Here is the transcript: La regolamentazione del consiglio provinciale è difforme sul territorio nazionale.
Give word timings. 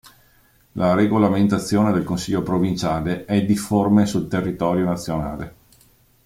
La 0.71 0.95
regolamentazione 0.95 1.91
del 1.93 2.03
consiglio 2.03 2.41
provinciale 2.41 3.25
è 3.25 3.45
difforme 3.45 4.07
sul 4.07 4.27
territorio 4.27 4.83
nazionale. 4.83 5.55